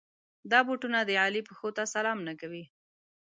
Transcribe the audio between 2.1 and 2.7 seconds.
نه کوي.